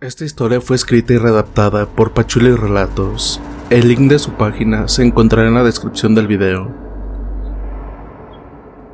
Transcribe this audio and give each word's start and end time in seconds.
Esta 0.00 0.24
historia 0.24 0.60
fue 0.60 0.76
escrita 0.76 1.12
y 1.12 1.18
redactada 1.18 1.86
por 1.86 2.12
Pachuli 2.12 2.54
Relatos. 2.54 3.40
El 3.70 3.88
link 3.88 4.10
de 4.10 4.18
su 4.18 4.32
página 4.32 4.88
se 4.88 5.02
encontrará 5.04 5.48
en 5.48 5.54
la 5.54 5.64
descripción 5.64 6.14
del 6.14 6.26
video. 6.26 6.72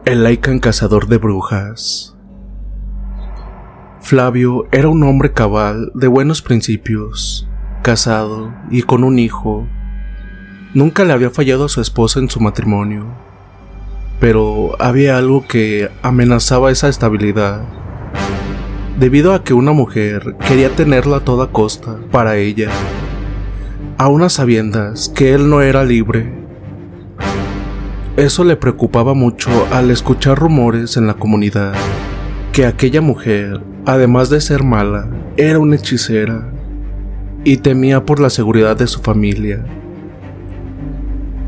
El 0.04 0.24
Lycan 0.24 0.60
cazador 0.60 1.06
de 1.08 1.18
brujas. 1.18 2.16
Flavio 4.00 4.66
era 4.72 4.88
un 4.88 5.02
hombre 5.02 5.32
cabal 5.32 5.90
de 5.94 6.08
buenos 6.08 6.42
principios, 6.42 7.48
casado 7.82 8.54
y 8.70 8.82
con 8.82 9.04
un 9.04 9.18
hijo. 9.18 9.66
Nunca 10.74 11.04
le 11.04 11.12
había 11.12 11.30
fallado 11.30 11.66
a 11.66 11.68
su 11.68 11.80
esposa 11.80 12.18
en 12.18 12.28
su 12.28 12.40
matrimonio 12.40 13.23
pero 14.20 14.76
había 14.78 15.18
algo 15.18 15.46
que 15.46 15.90
amenazaba 16.02 16.70
esa 16.70 16.88
estabilidad. 16.88 17.62
Debido 18.98 19.34
a 19.34 19.42
que 19.42 19.54
una 19.54 19.72
mujer 19.72 20.36
quería 20.46 20.70
tenerla 20.70 21.18
a 21.18 21.24
toda 21.24 21.48
costa 21.48 21.98
para 22.10 22.36
ella, 22.36 22.70
a 23.98 24.08
unas 24.08 24.34
sabiendas 24.34 25.08
que 25.08 25.34
él 25.34 25.50
no 25.50 25.62
era 25.62 25.84
libre. 25.84 26.32
Eso 28.16 28.44
le 28.44 28.56
preocupaba 28.56 29.14
mucho 29.14 29.50
al 29.72 29.90
escuchar 29.90 30.38
rumores 30.38 30.96
en 30.96 31.06
la 31.08 31.14
comunidad, 31.14 31.74
que 32.52 32.66
aquella 32.66 33.00
mujer, 33.00 33.60
además 33.84 34.30
de 34.30 34.40
ser 34.40 34.62
mala, 34.62 35.08
era 35.36 35.58
una 35.58 35.76
hechicera, 35.76 36.52
y 37.42 37.56
temía 37.58 38.04
por 38.04 38.20
la 38.20 38.30
seguridad 38.30 38.76
de 38.76 38.86
su 38.86 39.00
familia. 39.00 39.64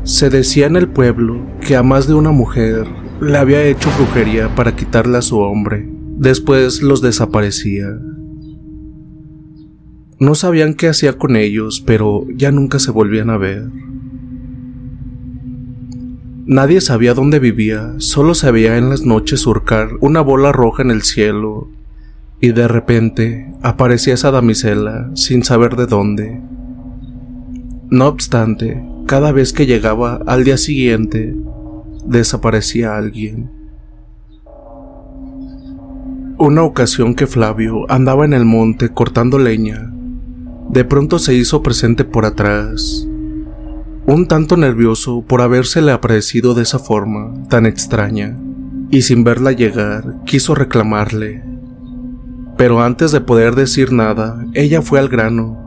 Se 0.07 0.29
decía 0.29 0.67
en 0.67 0.77
el 0.77 0.87
pueblo 0.87 1.45
que 1.59 1.75
a 1.75 1.83
más 1.83 2.07
de 2.07 2.13
una 2.13 2.31
mujer 2.31 2.87
le 3.19 3.37
había 3.37 3.65
hecho 3.65 3.89
brujería 3.97 4.55
para 4.55 4.73
quitarle 4.73 5.17
a 5.17 5.21
su 5.21 5.37
hombre. 5.39 5.85
Después 6.15 6.81
los 6.81 7.01
desaparecía. 7.01 7.87
No 10.17 10.33
sabían 10.33 10.75
qué 10.75 10.87
hacía 10.87 11.17
con 11.17 11.35
ellos, 11.35 11.83
pero 11.85 12.25
ya 12.33 12.53
nunca 12.53 12.79
se 12.79 12.91
volvían 12.91 13.29
a 13.29 13.37
ver. 13.37 13.69
Nadie 16.45 16.79
sabía 16.79 17.13
dónde 17.13 17.39
vivía, 17.39 17.95
solo 17.97 18.33
se 18.33 18.49
veía 18.49 18.77
en 18.77 18.89
las 18.89 19.01
noches 19.01 19.41
surcar 19.41 19.89
una 19.99 20.21
bola 20.21 20.53
roja 20.53 20.83
en 20.83 20.91
el 20.91 21.01
cielo, 21.01 21.69
y 22.39 22.53
de 22.53 22.69
repente 22.69 23.53
aparecía 23.61 24.13
esa 24.13 24.31
damisela 24.31 25.11
sin 25.15 25.43
saber 25.43 25.75
de 25.75 25.85
dónde. 25.85 26.41
No 27.89 28.07
obstante, 28.07 28.81
cada 29.07 29.31
vez 29.31 29.53
que 29.53 29.65
llegaba 29.65 30.19
al 30.27 30.43
día 30.43 30.57
siguiente, 30.57 31.33
desaparecía 32.05 32.97
alguien. 32.97 33.49
Una 36.37 36.63
ocasión 36.63 37.15
que 37.15 37.25
Flavio 37.25 37.89
andaba 37.89 38.25
en 38.25 38.33
el 38.33 38.43
monte 38.43 38.89
cortando 38.89 39.39
leña, 39.39 39.93
de 40.69 40.83
pronto 40.83 41.19
se 41.19 41.33
hizo 41.33 41.63
presente 41.63 42.03
por 42.03 42.25
atrás, 42.25 43.07
un 44.05 44.27
tanto 44.27 44.57
nervioso 44.57 45.23
por 45.25 45.41
habérsele 45.41 45.93
aparecido 45.93 46.53
de 46.53 46.63
esa 46.63 46.77
forma 46.77 47.33
tan 47.47 47.65
extraña, 47.65 48.37
y 48.89 49.03
sin 49.03 49.23
verla 49.23 49.53
llegar 49.53 50.17
quiso 50.25 50.53
reclamarle. 50.53 51.45
Pero 52.57 52.81
antes 52.81 53.13
de 53.13 53.21
poder 53.21 53.55
decir 53.55 53.93
nada, 53.93 54.45
ella 54.53 54.81
fue 54.81 54.99
al 54.99 55.07
grano 55.07 55.66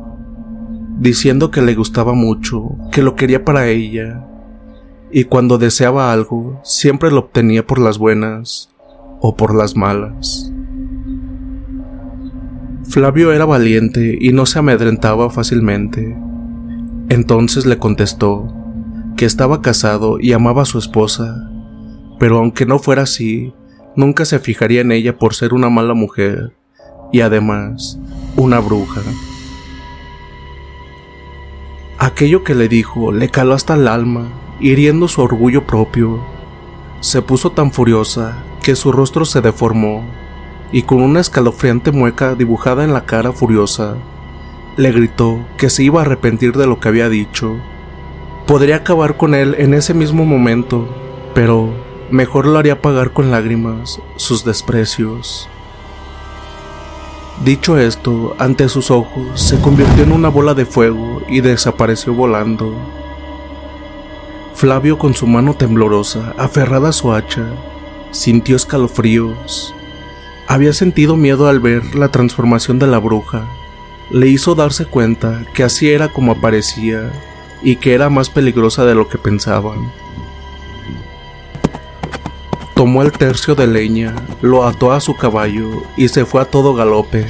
diciendo 1.00 1.50
que 1.50 1.62
le 1.62 1.75
gustaba 1.75 2.12
mucho, 2.12 2.77
que 2.93 3.03
lo 3.03 3.16
quería 3.16 3.44
para 3.44 3.66
ella, 3.66 4.22
y 5.11 5.25
cuando 5.25 5.56
deseaba 5.59 6.12
algo, 6.12 6.61
siempre 6.62 7.11
lo 7.11 7.21
obtenía 7.21 7.66
por 7.66 7.78
las 7.78 7.99
buenas 7.99 8.71
o 9.21 9.34
por 9.34 9.55
las 9.55 9.75
malas. 9.75 10.53
Flavio 12.84 13.33
era 13.33 13.47
valiente 13.47 14.19
y 14.21 14.33
no 14.33 14.47
se 14.47 14.59
amedrentaba 14.59 15.31
fácilmente. 15.31 16.16
Entonces 17.09 17.65
le 17.65 17.78
contestó 17.78 18.53
que 19.16 19.25
estaba 19.25 19.62
casado 19.62 20.21
y 20.21 20.33
amaba 20.33 20.62
a 20.62 20.66
su 20.66 20.78
esposa, 20.78 21.50
pero 22.19 22.39
aunque 22.39 22.66
no 22.66 22.78
fuera 22.78 23.03
así, 23.03 23.55
nunca 23.97 24.25
se 24.25 24.39
fijaría 24.39 24.83
en 24.83 24.93
ella 24.93 25.16
por 25.16 25.34
ser 25.34 25.55
una 25.55 25.71
mala 25.71 25.94
mujer 25.94 26.53
y 27.10 27.21
además 27.21 27.99
una 28.37 28.60
bruja. 28.60 29.00
Aquello 32.03 32.44
que 32.44 32.55
le 32.55 32.66
dijo 32.66 33.12
le 33.12 33.28
caló 33.28 33.53
hasta 33.53 33.75
el 33.75 33.87
alma, 33.87 34.28
hiriendo 34.59 35.06
su 35.06 35.21
orgullo 35.21 35.66
propio. 35.66 36.25
Se 37.00 37.21
puso 37.21 37.53
tan 37.53 37.72
furiosa 37.72 38.43
que 38.62 38.75
su 38.75 38.91
rostro 38.91 39.27
se 39.27 39.43
deformó 39.43 40.03
y 40.72 40.84
con 40.84 41.03
una 41.03 41.21
escalofriante 41.21 41.93
mueca 41.93 42.34
dibujada 42.34 42.84
en 42.84 42.94
la 42.94 43.05
cara 43.05 43.33
furiosa, 43.33 43.97
le 44.78 44.93
gritó 44.93 45.44
que 45.59 45.69
se 45.69 45.83
iba 45.83 46.00
a 46.00 46.05
arrepentir 46.06 46.56
de 46.56 46.66
lo 46.66 46.81
que 46.81 46.89
había 46.89 47.10
dicho. 47.10 47.59
Podría 48.47 48.77
acabar 48.77 49.19
con 49.19 49.34
él 49.34 49.55
en 49.59 49.75
ese 49.75 49.93
mismo 49.93 50.25
momento, 50.25 50.89
pero 51.34 51.69
mejor 52.10 52.47
lo 52.47 52.59
haría 52.59 52.81
pagar 52.81 53.12
con 53.12 53.31
lágrimas 53.31 54.00
sus 54.16 54.43
desprecios. 54.43 55.50
Dicho 57.45 57.78
esto, 57.78 58.37
ante 58.39 58.69
sus 58.69 58.91
ojos 58.91 59.41
se 59.41 59.59
convirtió 59.63 60.04
en 60.04 60.13
una 60.13 60.28
bola 60.28 60.53
de 60.53 60.66
fuego 60.66 61.22
y 61.27 61.41
desapareció 61.41 62.13
volando. 62.13 62.75
Flavio 64.54 64.98
con 64.98 65.15
su 65.15 65.27
mano 65.27 65.54
temblorosa, 65.54 66.34
aferrada 66.37 66.91
a 66.91 66.92
su 66.92 67.15
hacha, 67.15 67.47
sintió 68.10 68.57
escalofríos. 68.57 69.75
Había 70.48 70.75
sentido 70.75 71.16
miedo 71.16 71.48
al 71.48 71.60
ver 71.60 71.95
la 71.95 72.10
transformación 72.10 72.78
de 72.78 72.89
la 72.89 72.98
bruja. 72.98 73.48
Le 74.10 74.28
hizo 74.28 74.54
darse 74.54 74.84
cuenta 74.84 75.47
que 75.54 75.63
así 75.63 75.89
era 75.89 76.13
como 76.13 76.33
aparecía 76.33 77.10
y 77.63 77.77
que 77.77 77.95
era 77.95 78.10
más 78.10 78.28
peligrosa 78.28 78.84
de 78.84 78.95
lo 78.95 79.09
que 79.09 79.16
pensaban. 79.16 79.91
Tomó 82.80 83.03
el 83.03 83.12
tercio 83.12 83.54
de 83.54 83.66
leña, 83.66 84.15
lo 84.41 84.65
ató 84.65 84.92
a 84.92 85.00
su 85.00 85.15
caballo 85.15 85.82
y 85.98 86.09
se 86.09 86.24
fue 86.24 86.41
a 86.41 86.47
todo 86.47 86.72
galope. 86.72 87.27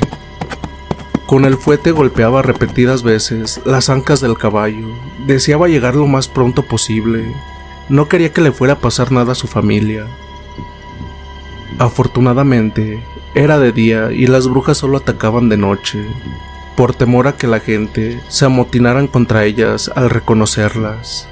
Con 1.26 1.44
el 1.44 1.56
fuete 1.56 1.90
golpeaba 1.90 2.40
repetidas 2.40 3.02
veces 3.02 3.60
las 3.64 3.90
ancas 3.90 4.20
del 4.20 4.38
caballo. 4.38 4.86
Deseaba 5.26 5.66
llegar 5.66 5.96
lo 5.96 6.06
más 6.06 6.28
pronto 6.28 6.62
posible. 6.62 7.34
No 7.88 8.06
quería 8.06 8.32
que 8.32 8.42
le 8.42 8.52
fuera 8.52 8.74
a 8.74 8.78
pasar 8.78 9.10
nada 9.10 9.32
a 9.32 9.34
su 9.34 9.48
familia. 9.48 10.06
Afortunadamente, 11.80 13.02
Era 13.34 13.58
de 13.58 13.72
día 13.72 14.12
y 14.12 14.28
las 14.28 14.46
brujas 14.46 14.78
solo 14.78 14.98
atacaban 14.98 15.48
de 15.48 15.56
noche, 15.56 15.98
por 16.76 16.94
temor 16.94 17.26
a 17.26 17.36
que 17.36 17.48
la 17.48 17.58
gente 17.58 18.20
se 18.28 18.44
amotinaran 18.44 19.08
contra 19.08 19.44
ellas 19.46 19.90
al 19.96 20.10
reconocerlas. 20.10 21.28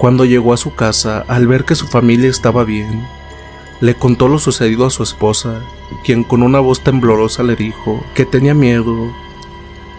Cuando 0.00 0.24
llegó 0.24 0.54
a 0.54 0.56
su 0.56 0.74
casa, 0.74 1.26
al 1.28 1.46
ver 1.46 1.66
que 1.66 1.74
su 1.74 1.86
familia 1.86 2.30
estaba 2.30 2.64
bien, 2.64 3.06
le 3.82 3.94
contó 3.96 4.28
lo 4.28 4.38
sucedido 4.38 4.86
a 4.86 4.90
su 4.90 5.02
esposa, 5.02 5.60
quien 6.02 6.24
con 6.24 6.42
una 6.42 6.58
voz 6.58 6.80
temblorosa 6.80 7.42
le 7.42 7.54
dijo 7.54 8.02
que 8.14 8.24
tenía 8.24 8.54
miedo. 8.54 9.14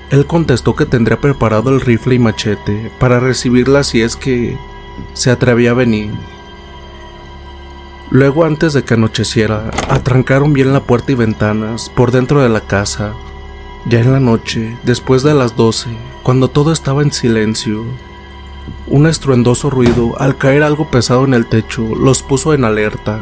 Él 0.09 0.25
contestó 0.25 0.75
que 0.75 0.87
tendría 0.87 1.21
preparado 1.21 1.69
el 1.69 1.81
rifle 1.81 2.15
y 2.15 2.17
machete 2.17 2.91
para 2.97 3.19
recibirla 3.19 3.83
si 3.83 4.01
es 4.01 4.15
que 4.15 4.57
se 5.13 5.29
atrevía 5.29 5.69
a 5.69 5.75
venir. 5.75 6.11
Luego, 8.09 8.43
antes 8.43 8.73
de 8.73 8.83
que 8.83 8.95
anocheciera, 8.95 9.69
atrancaron 9.87 10.51
bien 10.51 10.73
la 10.73 10.81
puerta 10.81 11.11
y 11.11 11.15
ventanas 11.15 11.91
por 11.91 12.09
dentro 12.11 12.41
de 12.41 12.49
la 12.49 12.61
casa. 12.61 13.13
Ya 13.85 13.99
en 13.99 14.13
la 14.13 14.19
noche, 14.19 14.75
después 14.81 15.21
de 15.21 15.35
las 15.35 15.55
doce, 15.55 15.95
cuando 16.23 16.47
todo 16.47 16.71
estaba 16.71 17.03
en 17.03 17.11
silencio, 17.11 17.85
un 18.91 19.07
estruendoso 19.07 19.69
ruido, 19.69 20.19
al 20.19 20.37
caer 20.37 20.63
algo 20.63 20.91
pesado 20.91 21.23
en 21.23 21.33
el 21.33 21.45
techo, 21.45 21.95
los 21.95 22.23
puso 22.23 22.53
en 22.53 22.65
alerta. 22.65 23.21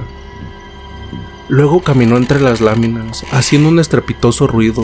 Luego 1.47 1.81
caminó 1.81 2.17
entre 2.17 2.41
las 2.41 2.59
láminas, 2.59 3.23
haciendo 3.31 3.69
un 3.69 3.79
estrepitoso 3.79 4.47
ruido, 4.47 4.83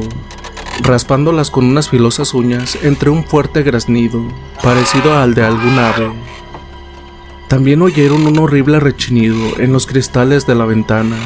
raspándolas 0.83 1.49
con 1.49 1.65
unas 1.65 1.89
filosas 1.89 2.35
uñas 2.35 2.77
entre 2.83 3.09
un 3.09 3.23
fuerte 3.23 3.63
graznido, 3.63 4.21
parecido 4.61 5.17
al 5.17 5.33
de 5.33 5.43
algún 5.43 5.79
ave. 5.79 6.11
También 7.47 7.81
oyeron 7.81 8.27
un 8.27 8.37
horrible 8.37 8.79
rechinido 8.79 9.57
en 9.57 9.73
los 9.73 9.87
cristales 9.87 10.45
de 10.45 10.53
la 10.53 10.65
ventana, 10.65 11.17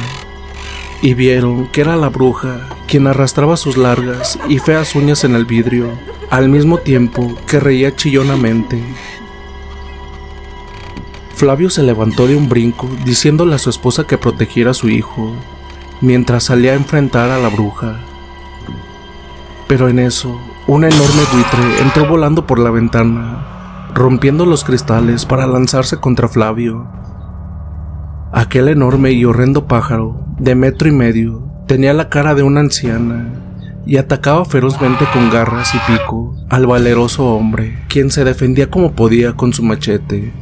y 1.02 1.12
vieron 1.12 1.66
que 1.66 1.82
era 1.82 1.96
la 1.96 2.08
bruja 2.08 2.66
quien 2.86 3.06
arrastraba 3.06 3.58
sus 3.58 3.76
largas 3.76 4.38
y 4.48 4.58
feas 4.58 4.94
uñas 4.94 5.24
en 5.24 5.34
el 5.34 5.44
vidrio, 5.44 5.90
al 6.30 6.48
mismo 6.48 6.78
tiempo 6.78 7.36
que 7.46 7.60
reía 7.60 7.94
chillonamente. 7.94 8.82
Flavio 11.40 11.70
se 11.70 11.82
levantó 11.82 12.26
de 12.26 12.36
un 12.36 12.50
brinco 12.50 12.86
diciéndole 13.06 13.54
a 13.54 13.58
su 13.58 13.70
esposa 13.70 14.06
que 14.06 14.18
protegiera 14.18 14.72
a 14.72 14.74
su 14.74 14.90
hijo, 14.90 15.34
mientras 16.02 16.44
salía 16.44 16.72
a 16.72 16.74
enfrentar 16.74 17.30
a 17.30 17.38
la 17.38 17.48
bruja. 17.48 17.98
Pero 19.66 19.88
en 19.88 20.00
eso, 20.00 20.38
un 20.66 20.84
enorme 20.84 21.22
buitre 21.32 21.80
entró 21.80 22.06
volando 22.06 22.46
por 22.46 22.58
la 22.58 22.68
ventana, 22.68 23.88
rompiendo 23.94 24.44
los 24.44 24.64
cristales 24.64 25.24
para 25.24 25.46
lanzarse 25.46 25.96
contra 25.96 26.28
Flavio. 26.28 26.86
Aquel 28.34 28.68
enorme 28.68 29.12
y 29.12 29.24
horrendo 29.24 29.66
pájaro, 29.66 30.22
de 30.38 30.54
metro 30.54 30.90
y 30.90 30.92
medio, 30.92 31.50
tenía 31.66 31.94
la 31.94 32.10
cara 32.10 32.34
de 32.34 32.42
una 32.42 32.60
anciana 32.60 33.32
y 33.86 33.96
atacaba 33.96 34.44
ferozmente 34.44 35.06
con 35.10 35.30
garras 35.30 35.74
y 35.74 35.78
pico 35.90 36.36
al 36.50 36.66
valeroso 36.66 37.24
hombre, 37.24 37.82
quien 37.88 38.10
se 38.10 38.24
defendía 38.24 38.68
como 38.68 38.92
podía 38.92 39.32
con 39.32 39.54
su 39.54 39.62
machete 39.62 40.34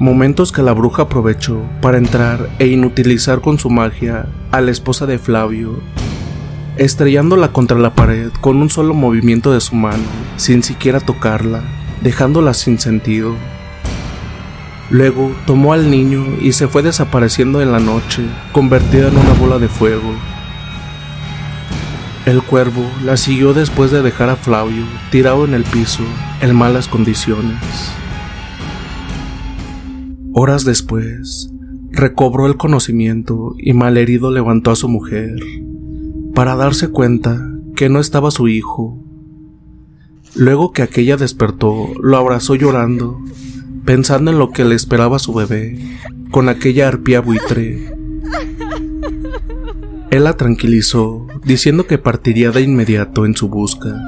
momentos 0.00 0.50
que 0.50 0.62
la 0.62 0.72
bruja 0.72 1.02
aprovechó 1.02 1.60
para 1.82 1.98
entrar 1.98 2.48
e 2.58 2.66
inutilizar 2.66 3.42
con 3.42 3.58
su 3.58 3.68
magia 3.68 4.24
a 4.50 4.62
la 4.62 4.70
esposa 4.70 5.04
de 5.04 5.18
Flavio, 5.18 5.78
estrellándola 6.78 7.52
contra 7.52 7.78
la 7.78 7.94
pared 7.94 8.30
con 8.40 8.56
un 8.56 8.70
solo 8.70 8.94
movimiento 8.94 9.52
de 9.52 9.60
su 9.60 9.76
mano, 9.76 10.02
sin 10.38 10.62
siquiera 10.62 11.00
tocarla, 11.00 11.60
dejándola 12.00 12.54
sin 12.54 12.78
sentido. 12.78 13.34
Luego 14.88 15.32
tomó 15.46 15.74
al 15.74 15.90
niño 15.90 16.24
y 16.40 16.52
se 16.52 16.66
fue 16.66 16.82
desapareciendo 16.82 17.60
en 17.60 17.70
la 17.70 17.78
noche, 17.78 18.22
convertida 18.52 19.08
en 19.08 19.18
una 19.18 19.34
bola 19.34 19.58
de 19.58 19.68
fuego. 19.68 20.14
El 22.24 22.42
cuervo 22.42 22.90
la 23.04 23.18
siguió 23.18 23.52
después 23.52 23.90
de 23.90 24.00
dejar 24.00 24.30
a 24.30 24.36
Flavio 24.36 24.84
tirado 25.10 25.44
en 25.44 25.52
el 25.52 25.64
piso, 25.64 26.04
en 26.40 26.56
malas 26.56 26.88
condiciones. 26.88 27.99
Horas 30.32 30.64
después, 30.64 31.50
recobró 31.90 32.46
el 32.46 32.56
conocimiento 32.56 33.54
y 33.58 33.72
malherido 33.72 34.30
levantó 34.30 34.70
a 34.70 34.76
su 34.76 34.88
mujer 34.88 35.34
para 36.34 36.54
darse 36.54 36.88
cuenta 36.88 37.40
que 37.74 37.88
no 37.88 37.98
estaba 37.98 38.30
su 38.30 38.46
hijo. 38.46 39.02
Luego 40.36 40.70
que 40.70 40.82
aquella 40.82 41.16
despertó, 41.16 41.88
lo 42.00 42.16
abrazó 42.16 42.54
llorando, 42.54 43.20
pensando 43.84 44.30
en 44.30 44.38
lo 44.38 44.50
que 44.50 44.64
le 44.64 44.76
esperaba 44.76 45.18
su 45.18 45.34
bebé, 45.34 45.78
con 46.30 46.48
aquella 46.48 46.86
arpía 46.86 47.20
buitre. 47.20 47.92
Él 50.10 50.24
la 50.24 50.36
tranquilizó, 50.36 51.26
diciendo 51.44 51.86
que 51.86 51.98
partiría 51.98 52.52
de 52.52 52.62
inmediato 52.62 53.26
en 53.26 53.34
su 53.34 53.48
busca, 53.48 54.00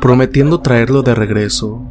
prometiendo 0.00 0.60
traerlo 0.60 1.02
de 1.02 1.14
regreso. 1.14 1.90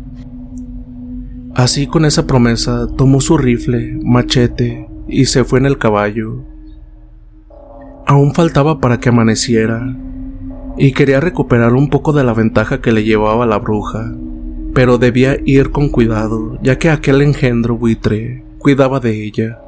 Así 1.55 1.85
con 1.85 2.05
esa 2.05 2.25
promesa 2.25 2.87
tomó 2.97 3.21
su 3.21 3.37
rifle, 3.37 3.99
machete 4.03 4.89
y 5.07 5.25
se 5.25 5.43
fue 5.43 5.59
en 5.59 5.67
el 5.67 5.77
caballo. 5.77 6.43
Aún 8.07 8.33
faltaba 8.33 8.79
para 8.79 8.99
que 8.99 9.09
amaneciera 9.09 9.95
y 10.77 10.93
quería 10.93 11.19
recuperar 11.19 11.73
un 11.73 11.91
poco 11.91 12.11
de 12.11 12.23
la 12.23 12.33
ventaja 12.33 12.81
que 12.81 12.91
le 12.91 13.03
llevaba 13.03 13.45
la 13.45 13.59
bruja, 13.59 14.15
pero 14.73 14.97
debía 14.97 15.37
ir 15.45 15.69
con 15.69 15.89
cuidado 15.89 16.57
ya 16.63 16.79
que 16.79 16.89
aquel 16.89 17.21
engendro 17.21 17.77
buitre 17.77 18.43
cuidaba 18.57 18.99
de 18.99 19.23
ella. 19.23 19.59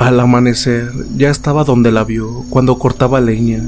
Al 0.00 0.18
amanecer 0.18 0.90
ya 1.16 1.30
estaba 1.30 1.62
donde 1.62 1.92
la 1.92 2.02
vio 2.02 2.44
cuando 2.50 2.76
cortaba 2.76 3.20
leña. 3.20 3.62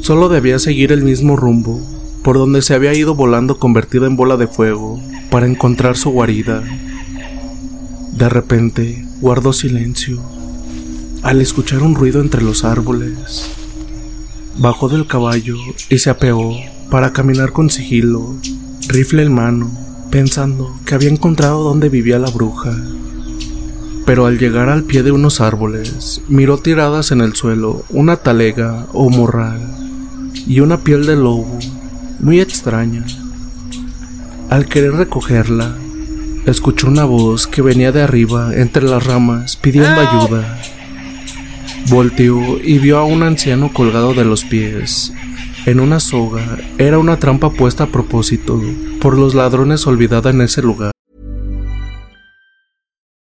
Solo 0.00 0.28
debía 0.28 0.58
seguir 0.58 0.90
el 0.90 1.02
mismo 1.04 1.36
rumbo 1.36 1.80
por 2.28 2.36
donde 2.36 2.60
se 2.60 2.74
había 2.74 2.92
ido 2.92 3.14
volando 3.14 3.58
convertida 3.58 4.06
en 4.06 4.14
bola 4.14 4.36
de 4.36 4.46
fuego 4.46 5.00
para 5.30 5.46
encontrar 5.46 5.96
su 5.96 6.10
guarida. 6.10 6.62
De 8.12 8.28
repente 8.28 9.02
guardó 9.22 9.54
silencio 9.54 10.20
al 11.22 11.40
escuchar 11.40 11.80
un 11.80 11.94
ruido 11.94 12.20
entre 12.20 12.42
los 12.42 12.64
árboles. 12.64 13.50
Bajó 14.58 14.90
del 14.90 15.06
caballo 15.06 15.56
y 15.88 16.00
se 16.00 16.10
apeó 16.10 16.54
para 16.90 17.14
caminar 17.14 17.52
con 17.52 17.70
sigilo, 17.70 18.36
rifle 18.88 19.22
en 19.22 19.32
mano, 19.32 19.70
pensando 20.10 20.78
que 20.84 20.96
había 20.96 21.08
encontrado 21.08 21.64
donde 21.64 21.88
vivía 21.88 22.18
la 22.18 22.28
bruja. 22.28 22.76
Pero 24.04 24.26
al 24.26 24.38
llegar 24.38 24.68
al 24.68 24.84
pie 24.84 25.02
de 25.02 25.12
unos 25.12 25.40
árboles, 25.40 26.20
miró 26.28 26.58
tiradas 26.58 27.10
en 27.10 27.22
el 27.22 27.34
suelo 27.34 27.86
una 27.88 28.16
talega 28.16 28.86
o 28.92 29.08
morral 29.08 29.62
y 30.46 30.60
una 30.60 30.80
piel 30.84 31.06
de 31.06 31.16
lobo 31.16 31.58
muy 32.20 32.40
extraña. 32.40 33.04
Al 34.50 34.66
querer 34.66 34.92
recogerla, 34.92 35.76
escuchó 36.46 36.88
una 36.88 37.04
voz 37.04 37.46
que 37.46 37.62
venía 37.62 37.92
de 37.92 38.02
arriba 38.02 38.54
entre 38.54 38.84
las 38.84 39.04
ramas 39.04 39.56
pidiendo 39.56 40.00
ayuda. 40.00 40.58
Volteó 41.90 42.58
y 42.62 42.78
vio 42.78 42.98
a 42.98 43.04
un 43.04 43.22
anciano 43.22 43.72
colgado 43.72 44.14
de 44.14 44.24
los 44.24 44.44
pies. 44.44 45.12
En 45.66 45.80
una 45.80 46.00
soga 46.00 46.58
era 46.78 46.98
una 46.98 47.18
trampa 47.18 47.50
puesta 47.50 47.84
a 47.84 47.88
propósito 47.88 48.60
por 49.00 49.18
los 49.18 49.34
ladrones 49.34 49.86
olvidada 49.86 50.30
en 50.30 50.40
ese 50.40 50.62
lugar. 50.62 50.92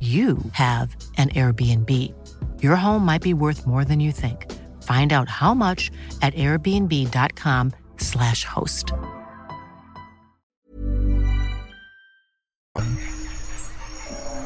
you 0.00 0.38
have 0.52 0.96
an 1.18 1.28
Airbnb. 1.30 1.90
Your 2.62 2.76
home 2.76 3.04
might 3.04 3.22
be 3.22 3.34
worth 3.34 3.66
more 3.66 3.84
than 3.84 4.00
you 4.00 4.12
think. 4.12 4.46
Find 4.82 5.12
out 5.12 5.28
how 5.28 5.52
much 5.54 5.90
at 6.22 6.32
airbnb.com/slash 6.34 8.44
host. 8.44 8.92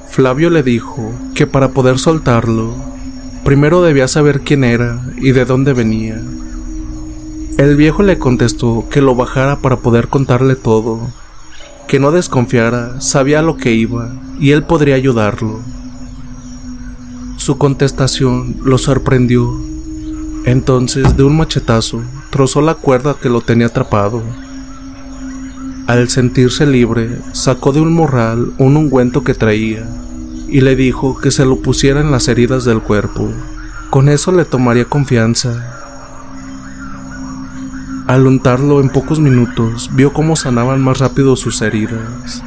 Flavio 0.08 0.50
le 0.50 0.62
dijo 0.62 1.12
que 1.34 1.46
para 1.46 1.70
poder 1.70 1.99
soltarlo, 1.99 2.75
primero 3.44 3.82
debía 3.82 4.08
saber 4.08 4.40
quién 4.40 4.64
era 4.64 5.00
y 5.16 5.30
de 5.32 5.44
dónde 5.44 5.73
venía. 5.73 6.20
El 7.58 7.76
viejo 7.76 8.02
le 8.02 8.18
contestó 8.18 8.88
que 8.90 9.00
lo 9.00 9.14
bajara 9.14 9.61
para 9.61 9.76
poder 9.76 10.08
contarle 10.08 10.56
todo, 10.56 11.12
que 11.87 12.00
no 12.00 12.11
desconfiara, 12.11 13.00
sabía 13.00 13.42
lo 13.42 13.56
que 13.56 13.73
iba 13.73 14.11
y 14.38 14.50
él 14.50 14.64
podría 14.64 14.94
ayudarlo. 14.94 15.60
Su 17.36 17.58
contestación 17.58 18.56
lo 18.64 18.78
sorprendió. 18.78 19.60
Entonces, 20.46 21.16
de 21.16 21.24
un 21.24 21.36
machetazo, 21.36 22.02
trozó 22.30 22.60
la 22.60 22.74
cuerda 22.74 23.16
que 23.20 23.28
lo 23.28 23.40
tenía 23.40 23.66
atrapado. 23.66 24.22
Al 25.86 26.08
sentirse 26.08 26.66
libre, 26.66 27.18
sacó 27.32 27.72
de 27.72 27.80
un 27.80 27.92
morral 27.92 28.52
un 28.58 28.76
ungüento 28.76 29.22
que 29.22 29.34
traía 29.34 29.86
y 30.48 30.60
le 30.60 30.76
dijo 30.76 31.18
que 31.18 31.30
se 31.30 31.44
lo 31.44 31.56
pusiera 31.56 32.00
en 32.00 32.10
las 32.10 32.28
heridas 32.28 32.64
del 32.64 32.80
cuerpo. 32.80 33.30
Con 33.90 34.08
eso 34.08 34.32
le 34.32 34.44
tomaría 34.44 34.86
confianza. 34.86 35.74
Al 38.06 38.26
untarlo 38.26 38.80
en 38.80 38.88
pocos 38.88 39.20
minutos, 39.20 39.90
vio 39.94 40.12
cómo 40.12 40.36
sanaban 40.36 40.80
más 40.80 40.98
rápido 40.98 41.36
sus 41.36 41.60
heridas. 41.60 42.42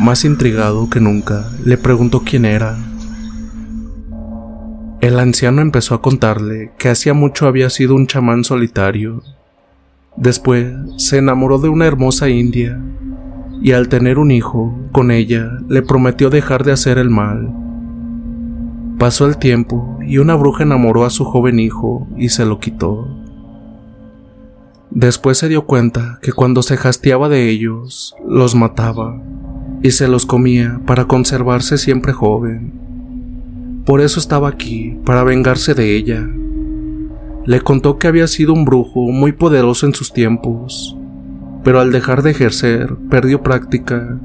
Más 0.00 0.24
intrigado 0.24 0.90
que 0.90 1.00
nunca, 1.00 1.48
le 1.64 1.78
preguntó 1.78 2.22
quién 2.24 2.44
era. 2.44 2.76
El 5.00 5.20
anciano 5.20 5.62
empezó 5.62 5.94
a 5.94 6.02
contarle 6.02 6.72
que 6.78 6.88
hacía 6.88 7.14
mucho 7.14 7.46
había 7.46 7.70
sido 7.70 7.94
un 7.94 8.06
chamán 8.06 8.42
solitario. 8.42 9.22
Después 10.16 10.74
se 10.96 11.18
enamoró 11.18 11.58
de 11.58 11.68
una 11.68 11.86
hermosa 11.86 12.28
india 12.28 12.80
y 13.62 13.72
al 13.72 13.88
tener 13.88 14.18
un 14.18 14.30
hijo 14.30 14.74
con 14.92 15.10
ella 15.10 15.58
le 15.68 15.82
prometió 15.82 16.28
dejar 16.28 16.64
de 16.64 16.72
hacer 16.72 16.98
el 16.98 17.10
mal. 17.10 17.52
Pasó 18.98 19.26
el 19.26 19.38
tiempo 19.38 19.98
y 20.04 20.18
una 20.18 20.34
bruja 20.34 20.64
enamoró 20.64 21.04
a 21.04 21.10
su 21.10 21.24
joven 21.24 21.60
hijo 21.60 22.08
y 22.16 22.30
se 22.30 22.44
lo 22.44 22.58
quitó. 22.58 23.08
Después 24.90 25.38
se 25.38 25.48
dio 25.48 25.66
cuenta 25.66 26.18
que 26.20 26.32
cuando 26.32 26.62
se 26.62 26.74
hastiaba 26.74 27.28
de 27.28 27.48
ellos, 27.48 28.14
los 28.26 28.54
mataba 28.54 29.20
y 29.84 29.90
se 29.90 30.08
los 30.08 30.24
comía 30.24 30.80
para 30.86 31.04
conservarse 31.04 31.76
siempre 31.76 32.14
joven. 32.14 32.72
Por 33.84 34.00
eso 34.00 34.18
estaba 34.18 34.48
aquí, 34.48 34.96
para 35.04 35.24
vengarse 35.24 35.74
de 35.74 35.94
ella. 35.94 36.26
Le 37.44 37.60
contó 37.60 37.98
que 37.98 38.08
había 38.08 38.26
sido 38.26 38.54
un 38.54 38.64
brujo 38.64 39.10
muy 39.12 39.32
poderoso 39.32 39.84
en 39.84 39.92
sus 39.92 40.14
tiempos, 40.14 40.96
pero 41.64 41.80
al 41.80 41.92
dejar 41.92 42.22
de 42.22 42.30
ejercer 42.30 42.96
perdió 43.10 43.42
práctica 43.42 44.18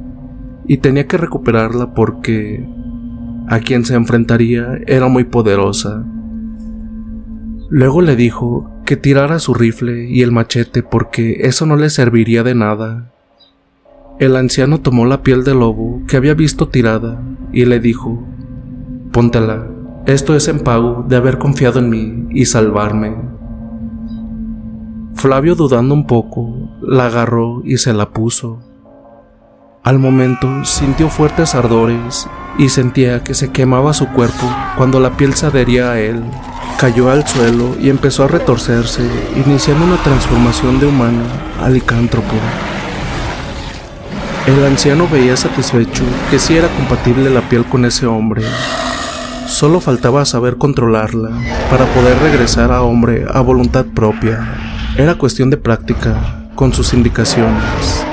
y 0.65 0.77
tenía 0.77 1.07
que 1.07 1.17
recuperarla 1.17 1.93
porque 1.93 2.65
a 3.49 3.59
quien 3.59 3.83
se 3.83 3.95
enfrentaría 3.95 4.79
era 4.87 5.09
muy 5.09 5.25
poderosa. 5.25 6.05
Luego 7.69 8.01
le 8.01 8.15
dijo 8.15 8.71
que 8.85 8.95
tirara 8.95 9.39
su 9.39 9.53
rifle 9.53 10.09
y 10.09 10.21
el 10.21 10.31
machete 10.31 10.83
porque 10.83 11.41
eso 11.41 11.65
no 11.65 11.75
le 11.75 11.89
serviría 11.89 12.43
de 12.43 12.55
nada. 12.55 13.11
El 14.19 14.35
anciano 14.35 14.81
tomó 14.81 15.05
la 15.05 15.23
piel 15.23 15.45
del 15.45 15.59
lobo 15.59 16.01
que 16.05 16.17
había 16.17 16.33
visto 16.33 16.67
tirada 16.67 17.21
y 17.53 17.63
le 17.63 17.79
dijo, 17.79 18.21
Póntela, 19.13 19.65
esto 20.07 20.35
es 20.35 20.49
en 20.49 20.59
pago 20.59 21.05
de 21.07 21.15
haber 21.15 21.37
confiado 21.37 21.79
en 21.79 21.89
mí 21.89 22.27
y 22.29 22.45
salvarme. 22.45 23.15
Flavio 25.15 25.55
dudando 25.55 25.93
un 25.93 26.05
poco, 26.05 26.69
la 26.81 27.05
agarró 27.05 27.61
y 27.63 27.77
se 27.77 27.93
la 27.93 28.09
puso. 28.09 28.59
Al 29.83 29.99
momento 29.99 30.65
sintió 30.65 31.07
fuertes 31.07 31.55
ardores 31.55 32.27
y 32.57 32.67
sentía 32.67 33.23
que 33.23 33.33
se 33.33 33.53
quemaba 33.53 33.93
su 33.93 34.09
cuerpo 34.09 34.53
cuando 34.75 34.99
la 34.99 35.15
piel 35.15 35.33
se 35.33 35.45
adhería 35.45 35.91
a 35.91 35.99
él. 36.01 36.21
Cayó 36.77 37.09
al 37.09 37.25
suelo 37.25 37.73
y 37.79 37.89
empezó 37.89 38.25
a 38.25 38.27
retorcerse, 38.27 39.09
iniciando 39.37 39.85
una 39.85 40.03
transformación 40.03 40.77
de 40.81 40.87
humano 40.87 41.23
a 41.61 41.69
licántropo. 41.69 42.35
El 44.49 44.65
anciano 44.65 45.07
veía 45.07 45.37
satisfecho 45.37 46.03
que 46.31 46.39
sí 46.39 46.57
era 46.57 46.69
compatible 46.69 47.29
la 47.29 47.47
piel 47.47 47.65
con 47.65 47.85
ese 47.85 48.07
hombre. 48.07 48.41
Solo 49.45 49.79
faltaba 49.79 50.25
saber 50.25 50.57
controlarla 50.57 51.29
para 51.69 51.85
poder 51.93 52.17
regresar 52.17 52.71
a 52.71 52.81
hombre 52.81 53.27
a 53.31 53.41
voluntad 53.41 53.85
propia. 53.85 54.39
Era 54.97 55.13
cuestión 55.19 55.51
de 55.51 55.57
práctica, 55.57 56.49
con 56.55 56.73
sus 56.73 56.95
indicaciones. 56.95 58.03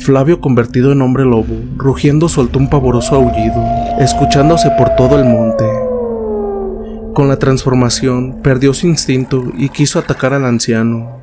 Flavio, 0.00 0.40
convertido 0.40 0.90
en 0.90 1.02
hombre 1.02 1.24
lobo, 1.24 1.62
rugiendo 1.76 2.28
soltó 2.28 2.58
un 2.58 2.68
pavoroso 2.68 3.14
aullido, 3.14 3.64
escuchándose 4.00 4.70
por 4.76 4.96
todo 4.96 5.20
el 5.20 5.24
monte. 5.24 5.64
Con 7.14 7.28
la 7.28 7.36
transformación, 7.36 8.42
perdió 8.42 8.74
su 8.74 8.88
instinto 8.88 9.44
y 9.56 9.68
quiso 9.68 10.00
atacar 10.00 10.34
al 10.34 10.46
anciano. 10.46 11.21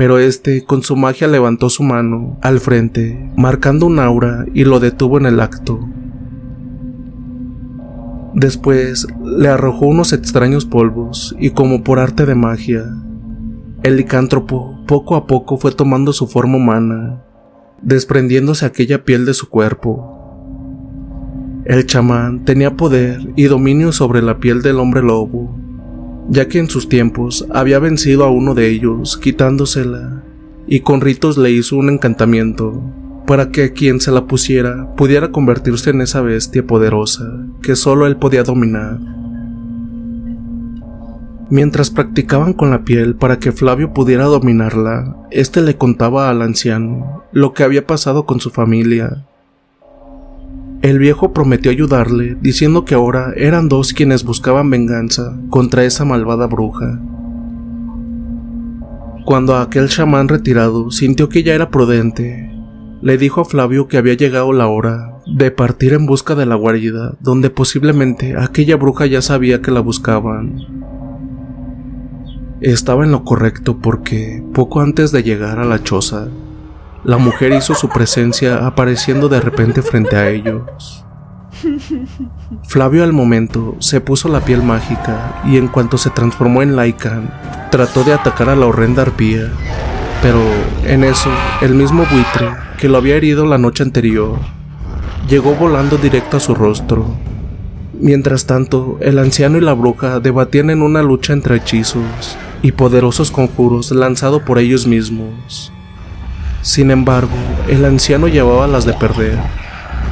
Pero 0.00 0.18
este, 0.18 0.64
con 0.64 0.82
su 0.82 0.96
magia, 0.96 1.28
levantó 1.28 1.68
su 1.68 1.82
mano 1.82 2.38
al 2.40 2.58
frente, 2.58 3.30
marcando 3.36 3.84
un 3.84 3.98
aura 3.98 4.46
y 4.54 4.64
lo 4.64 4.80
detuvo 4.80 5.18
en 5.18 5.26
el 5.26 5.40
acto. 5.40 5.78
Después 8.32 9.06
le 9.22 9.48
arrojó 9.48 9.84
unos 9.84 10.14
extraños 10.14 10.64
polvos 10.64 11.36
y 11.38 11.50
como 11.50 11.84
por 11.84 11.98
arte 11.98 12.24
de 12.24 12.34
magia, 12.34 12.86
el 13.82 13.98
licántropo 13.98 14.82
poco 14.86 15.16
a 15.16 15.26
poco 15.26 15.58
fue 15.58 15.70
tomando 15.70 16.14
su 16.14 16.26
forma 16.26 16.56
humana, 16.56 17.22
desprendiéndose 17.82 18.64
aquella 18.64 19.04
piel 19.04 19.26
de 19.26 19.34
su 19.34 19.50
cuerpo. 19.50 20.16
El 21.66 21.84
chamán 21.84 22.46
tenía 22.46 22.74
poder 22.74 23.20
y 23.36 23.44
dominio 23.44 23.92
sobre 23.92 24.22
la 24.22 24.38
piel 24.38 24.62
del 24.62 24.78
hombre 24.78 25.02
lobo, 25.02 25.59
ya 26.30 26.46
que 26.46 26.60
en 26.60 26.70
sus 26.70 26.88
tiempos 26.88 27.44
había 27.50 27.80
vencido 27.80 28.24
a 28.24 28.30
uno 28.30 28.54
de 28.54 28.68
ellos 28.68 29.18
quitándosela 29.18 30.22
y 30.66 30.80
con 30.80 31.00
ritos 31.00 31.36
le 31.36 31.50
hizo 31.50 31.76
un 31.76 31.90
encantamiento 31.90 32.80
para 33.26 33.50
que 33.50 33.72
quien 33.72 34.00
se 34.00 34.12
la 34.12 34.26
pusiera 34.26 34.94
pudiera 34.94 35.32
convertirse 35.32 35.90
en 35.90 36.00
esa 36.00 36.20
bestia 36.20 36.64
poderosa 36.64 37.24
que 37.62 37.74
solo 37.74 38.06
él 38.06 38.16
podía 38.16 38.44
dominar. 38.44 38.98
Mientras 41.50 41.90
practicaban 41.90 42.52
con 42.52 42.70
la 42.70 42.84
piel 42.84 43.16
para 43.16 43.40
que 43.40 43.50
Flavio 43.50 43.92
pudiera 43.92 44.26
dominarla, 44.26 45.16
éste 45.32 45.62
le 45.62 45.76
contaba 45.76 46.30
al 46.30 46.42
anciano 46.42 47.24
lo 47.32 47.54
que 47.54 47.64
había 47.64 47.88
pasado 47.88 48.24
con 48.24 48.38
su 48.38 48.50
familia. 48.50 49.26
El 50.82 50.98
viejo 50.98 51.34
prometió 51.34 51.70
ayudarle, 51.70 52.38
diciendo 52.40 52.86
que 52.86 52.94
ahora 52.94 53.34
eran 53.36 53.68
dos 53.68 53.92
quienes 53.92 54.24
buscaban 54.24 54.70
venganza 54.70 55.38
contra 55.50 55.84
esa 55.84 56.06
malvada 56.06 56.46
bruja. 56.46 56.98
Cuando 59.26 59.56
aquel 59.56 59.90
chamán 59.90 60.28
retirado 60.28 60.90
sintió 60.90 61.28
que 61.28 61.42
ya 61.42 61.54
era 61.54 61.68
prudente, 61.68 62.50
le 63.02 63.18
dijo 63.18 63.42
a 63.42 63.44
Flavio 63.44 63.88
que 63.88 63.98
había 63.98 64.14
llegado 64.14 64.54
la 64.54 64.68
hora 64.68 65.20
de 65.26 65.50
partir 65.50 65.92
en 65.92 66.06
busca 66.06 66.34
de 66.34 66.46
la 66.46 66.54
guarida, 66.54 67.14
donde 67.20 67.50
posiblemente 67.50 68.36
aquella 68.38 68.76
bruja 68.76 69.04
ya 69.04 69.20
sabía 69.20 69.60
que 69.60 69.70
la 69.70 69.80
buscaban. 69.80 70.56
Estaba 72.62 73.04
en 73.04 73.12
lo 73.12 73.22
correcto 73.24 73.78
porque, 73.78 74.42
poco 74.54 74.80
antes 74.80 75.12
de 75.12 75.22
llegar 75.22 75.58
a 75.58 75.66
la 75.66 75.82
choza, 75.82 76.28
la 77.04 77.16
mujer 77.16 77.52
hizo 77.52 77.74
su 77.74 77.88
presencia 77.88 78.66
apareciendo 78.66 79.28
de 79.28 79.40
repente 79.40 79.82
frente 79.82 80.16
a 80.16 80.28
ellos. 80.28 81.04
Flavio 82.64 83.04
al 83.04 83.12
momento 83.12 83.76
se 83.80 84.00
puso 84.00 84.28
la 84.28 84.40
piel 84.40 84.62
mágica 84.62 85.42
y 85.44 85.56
en 85.56 85.68
cuanto 85.68 85.98
se 85.98 86.10
transformó 86.10 86.62
en 86.62 86.76
Lycan, 86.76 87.32
trató 87.70 88.04
de 88.04 88.12
atacar 88.12 88.48
a 88.48 88.56
la 88.56 88.66
horrenda 88.66 89.02
arpía, 89.02 89.50
pero 90.22 90.40
en 90.84 91.04
eso 91.04 91.30
el 91.60 91.74
mismo 91.74 92.04
buitre 92.10 92.50
que 92.78 92.88
lo 92.88 92.98
había 92.98 93.16
herido 93.16 93.46
la 93.46 93.58
noche 93.58 93.82
anterior 93.82 94.38
llegó 95.28 95.54
volando 95.54 95.96
directo 95.96 96.36
a 96.36 96.40
su 96.40 96.54
rostro. 96.54 97.06
Mientras 97.92 98.46
tanto, 98.46 98.96
el 99.00 99.18
anciano 99.18 99.58
y 99.58 99.60
la 99.60 99.74
bruja 99.74 100.20
debatían 100.20 100.70
en 100.70 100.80
una 100.80 101.02
lucha 101.02 101.34
entre 101.34 101.56
hechizos 101.56 102.36
y 102.62 102.72
poderosos 102.72 103.30
conjuros 103.30 103.90
lanzados 103.90 104.42
por 104.42 104.58
ellos 104.58 104.86
mismos. 104.86 105.72
Sin 106.62 106.90
embargo, 106.90 107.36
el 107.68 107.84
anciano 107.86 108.28
llevaba 108.28 108.66
las 108.66 108.84
de 108.84 108.92
perder, 108.92 109.38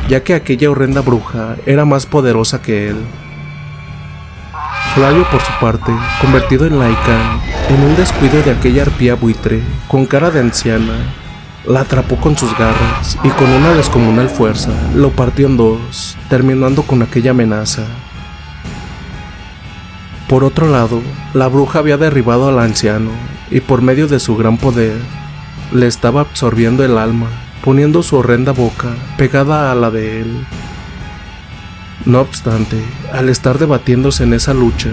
ya 0.09 0.23
que 0.25 0.35
aquella 0.35 0.71
horrenda 0.71 1.03
bruja 1.03 1.57
era 1.67 1.85
más 1.85 2.07
poderosa 2.07 2.63
que 2.63 2.89
él. 2.89 2.97
Flavio, 4.95 5.29
por 5.31 5.41
su 5.43 5.53
parte, 5.61 5.93
convertido 6.23 6.67
en 6.67 6.79
Lycan, 6.79 7.41
en 7.69 7.83
un 7.85 7.97
descuido 7.97 8.43
de 8.43 8.53
aquella 8.53 8.83
arpía 8.83 9.15
buitre, 9.15 9.61
con 9.89 10.07
cara 10.07 10.31
de 10.31 10.41
anciana, 10.41 10.95
la 11.67 11.81
atrapó 11.81 12.17
con 12.17 12.37
sus 12.37 12.57
garras 12.57 13.19
y 13.23 13.29
con 13.29 13.51
una 13.51 13.75
descomunal 13.75 14.31
fuerza 14.31 14.73
lo 14.95 15.11
partió 15.11 15.47
en 15.47 15.59
dos, 15.59 16.17
terminando 16.31 16.83
con 16.83 17.03
aquella 17.03 17.33
amenaza. 17.33 17.85
Por 20.29 20.45
otro 20.45 20.69
lado, 20.69 21.03
la 21.35 21.49
bruja 21.49 21.81
había 21.81 21.99
derribado 21.99 22.49
al 22.49 22.59
anciano 22.59 23.11
y 23.51 23.61
por 23.61 23.83
medio 23.83 24.09
de 24.09 24.19
su 24.19 24.35
gran 24.37 24.57
poder 24.57 24.97
le 25.73 25.87
estaba 25.87 26.23
absorbiendo 26.23 26.85
el 26.85 26.97
alma, 26.97 27.29
poniendo 27.63 28.03
su 28.03 28.17
horrenda 28.17 28.53
boca 28.53 28.89
pegada 29.17 29.71
a 29.71 29.75
la 29.75 29.91
de 29.91 30.23
él. 30.23 30.47
No 32.05 32.21
obstante, 32.21 32.83
al 33.13 33.29
estar 33.29 33.59
debatiéndose 33.59 34.25
en 34.25 34.33
esa 34.33 34.55
lucha, 34.55 34.91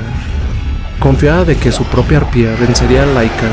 confiada 0.99 1.45
de 1.45 1.55
que 1.57 1.71
su 1.71 1.83
propia 1.85 2.17
arpía 2.17 2.55
vencería 2.59 3.03
a 3.03 3.05
Laika, 3.05 3.49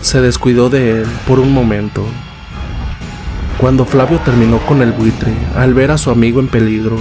se 0.00 0.20
descuidó 0.20 0.70
de 0.70 1.02
él 1.02 1.06
por 1.26 1.40
un 1.40 1.52
momento. 1.52 2.04
Cuando 3.58 3.84
Flavio 3.84 4.18
terminó 4.20 4.58
con 4.58 4.82
el 4.82 4.92
buitre, 4.92 5.32
al 5.56 5.74
ver 5.74 5.90
a 5.90 5.98
su 5.98 6.10
amigo 6.10 6.40
en 6.40 6.48
peligro, 6.48 6.98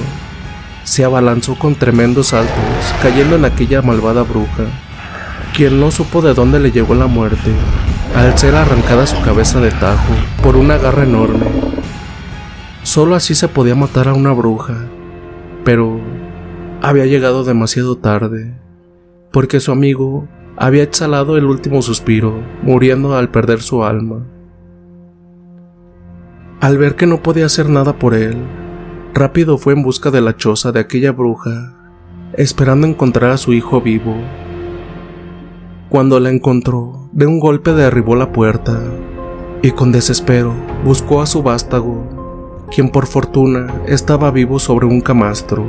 se 0.84 1.06
abalanzó 1.06 1.56
con 1.56 1.76
tremendos 1.76 2.28
saltos, 2.28 2.56
cayendo 3.02 3.36
en 3.36 3.46
aquella 3.46 3.82
malvada 3.82 4.24
bruja, 4.24 4.66
quien 5.56 5.80
no 5.80 5.92
supo 5.92 6.22
de 6.22 6.34
dónde 6.34 6.60
le 6.60 6.72
llegó 6.72 6.96
la 6.96 7.08
muerte, 7.08 7.52
al 8.16 8.38
ser 8.38 8.56
arrancada 8.56 9.06
su 9.08 9.22
cabeza 9.22 9.60
de 9.60 9.72
tajo 9.72 10.14
por 10.44 10.56
una 10.56 10.78
garra 10.78 11.04
enorme. 11.04 11.46
Solo 12.84 13.16
así 13.16 13.36
se 13.36 13.48
podía 13.48 13.76
matar 13.76 14.08
a 14.08 14.14
una 14.14 14.32
bruja, 14.32 14.76
pero 15.64 16.00
había 16.82 17.06
llegado 17.06 17.44
demasiado 17.44 17.98
tarde, 17.98 18.56
porque 19.32 19.60
su 19.60 19.72
amigo 19.72 20.28
había 20.58 20.84
exhalado 20.84 21.38
el 21.38 21.46
último 21.46 21.82
suspiro, 21.82 22.42
muriendo 22.64 23.16
al 23.16 23.30
perder 23.30 23.62
su 23.62 23.84
alma. 23.84 24.26
Al 26.62 26.78
ver 26.78 26.96
que 26.96 27.06
no 27.06 27.24
podía 27.24 27.46
hacer 27.46 27.70
nada 27.70 27.98
por 27.98 28.14
él, 28.14 28.38
rápido 29.14 29.58
fue 29.58 29.74
en 29.74 29.84
busca 29.84 30.12
de 30.12 30.22
la 30.22 30.36
choza 30.36 30.72
de 30.72 30.82
aquella 30.82 31.12
bruja, 31.12 31.74
esperando 32.34 32.88
encontrar 32.88 33.32
a 33.32 33.38
su 33.38 33.54
hijo 33.54 33.82
vivo. 33.82 34.16
Cuando 35.90 36.20
la 36.20 36.30
encontró, 36.30 37.10
de 37.14 37.26
un 37.26 37.40
golpe 37.40 37.74
derribó 37.74 38.16
la 38.16 38.32
puerta 38.32 38.80
y 39.64 39.72
con 39.72 39.92
desespero 39.92 40.54
buscó 40.86 41.20
a 41.20 41.26
su 41.26 41.42
vástago, 41.42 42.68
quien 42.70 42.92
por 42.92 43.08
fortuna 43.08 43.74
estaba 43.88 44.30
vivo 44.30 44.60
sobre 44.60 44.86
un 44.86 45.02
camastro. 45.02 45.66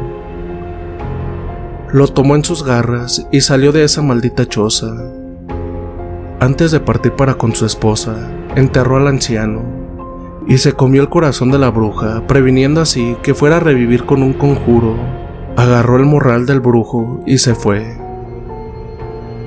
Lo 1.90 2.06
tomó 2.09 2.37
en 2.37 2.44
sus 2.44 2.66
garras 2.66 3.26
y 3.33 3.40
salió 3.40 3.72
de 3.72 3.83
esa 3.83 4.02
maldita 4.02 4.46
choza. 4.46 4.94
Antes 6.38 6.70
de 6.70 6.80
partir 6.80 7.12
para 7.12 7.37
con 7.37 7.54
su 7.54 7.64
esposa, 7.64 8.30
enterró 8.56 8.98
al 8.98 9.06
anciano 9.06 9.62
y 10.46 10.59
se 10.59 10.74
comió 10.74 11.00
el 11.00 11.09
corazón 11.09 11.50
de 11.50 11.59
la 11.59 11.70
bruja, 11.70 12.26
previniendo 12.26 12.83
así 12.83 13.16
que 13.22 13.33
fuera 13.33 13.56
a 13.56 13.61
revivir 13.61 14.04
con 14.04 14.22
un 14.22 14.35
conjuro. 14.35 14.96
Agarró 15.56 15.96
el 15.96 16.04
morral 16.04 16.44
del 16.44 16.61
brujo 16.61 17.22
y 17.26 17.38
se 17.38 17.54
fue. 17.54 17.99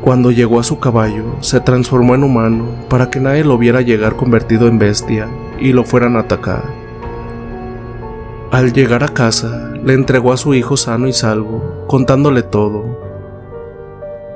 Cuando 0.04 0.32
llegó 0.32 0.60
a 0.60 0.64
su 0.64 0.80
caballo, 0.80 1.38
se 1.40 1.62
transformó 1.62 2.14
en 2.14 2.26
humano 2.26 2.66
para 2.90 3.10
que 3.10 3.22
nadie 3.22 3.46
lo 3.46 3.58
viera 3.58 3.80
llegar 3.80 4.18
convertido 4.18 4.68
en 4.68 4.78
bestia 4.78 5.30
y 5.62 5.72
lo 5.72 5.86
fueran 5.86 6.18
a 6.18 6.20
atacar. 6.20 6.66
Al 8.52 8.74
llegar 8.74 9.06
a 9.06 9.14
casa, 9.14 9.72
le 9.82 9.94
entregó 9.94 10.34
a 10.34 10.38
su 10.38 10.54
hijo 10.56 10.76
sano 10.76 11.08
y 11.08 11.14
salvo, 11.14 11.86
contándole 11.88 12.44
todo. 12.44 13.00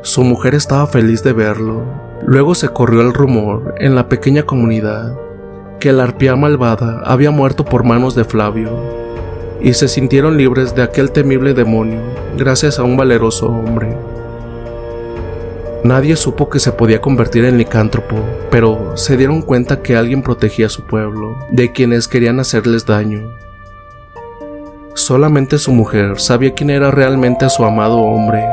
Su 0.04 0.24
mujer 0.24 0.56
estaba 0.56 0.88
feliz 0.88 1.22
de 1.22 1.34
verlo. 1.34 1.84
Luego 2.26 2.56
se 2.56 2.70
corrió 2.70 3.02
el 3.02 3.14
rumor 3.14 3.76
en 3.78 3.94
la 3.94 4.08
pequeña 4.08 4.44
comunidad 4.44 5.18
que 5.82 5.92
la 5.92 6.04
arpía 6.04 6.38
malvada 6.38 7.02
había 7.06 7.32
muerto 7.32 7.66
por 7.66 7.84
manos 7.84 8.16
de 8.16 8.24
Flavio, 8.24 8.72
y 9.60 9.74
se 9.74 9.90
sintieron 9.90 10.38
libres 10.38 10.76
de 10.76 10.84
aquel 10.84 11.12
temible 11.12 11.54
demonio 11.54 12.00
gracias 12.38 12.80
a 12.80 12.84
un 12.84 12.96
valeroso 12.96 13.48
hombre. 13.48 14.17
Nadie 15.88 16.18
supo 16.18 16.50
que 16.50 16.60
se 16.60 16.74
podía 16.74 17.00
convertir 17.00 17.46
en 17.46 17.58
licántropo, 17.58 18.18
pero 18.52 18.98
se 18.98 19.16
dieron 19.16 19.42
cuenta 19.42 19.82
que 19.82 19.96
alguien 19.96 20.22
protegía 20.22 20.66
a 20.66 20.70
su 20.70 20.86
pueblo 20.86 21.38
de 21.50 21.72
quienes 21.72 22.10
querían 22.10 22.42
hacerles 22.42 22.86
daño. 22.86 23.34
Solamente 24.96 25.58
su 25.58 25.72
mujer 25.72 26.20
sabía 26.20 26.54
quién 26.54 26.72
era 26.72 26.92
realmente 26.92 27.50
su 27.50 27.64
amado 27.64 28.00
hombre. 28.00 28.44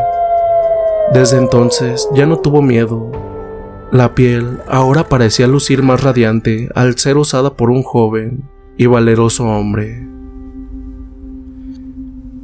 Desde 1.12 1.38
entonces 1.38 2.08
ya 2.14 2.24
no 2.24 2.38
tuvo 2.38 2.62
miedo. 2.62 3.10
La 3.90 4.14
piel 4.14 4.60
ahora 4.68 5.08
parecía 5.08 5.48
lucir 5.48 5.82
más 5.82 6.04
radiante 6.04 6.68
al 6.76 6.96
ser 6.96 7.16
usada 7.16 7.54
por 7.54 7.68
un 7.68 7.82
joven 7.82 8.48
y 8.76 8.86
valeroso 8.86 9.42
hombre. 9.44 10.13